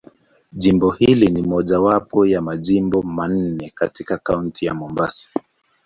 [0.53, 5.29] Jimbo hili ni mojawapo ya Majimbo manne katika Kaunti ya Mombasa.